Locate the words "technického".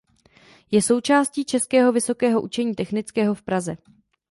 2.75-3.33